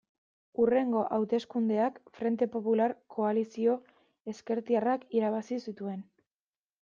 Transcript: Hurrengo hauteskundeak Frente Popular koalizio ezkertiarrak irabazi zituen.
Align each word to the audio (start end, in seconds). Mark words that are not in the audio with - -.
Hurrengo 0.61 1.01
hauteskundeak 1.17 1.99
Frente 2.19 2.47
Popular 2.55 2.95
koalizio 3.15 3.75
ezkertiarrak 4.33 5.05
irabazi 5.21 5.61
zituen. 5.69 6.01